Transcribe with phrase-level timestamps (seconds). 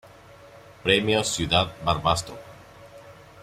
[0.83, 2.35] Premio Ciudad Barbastro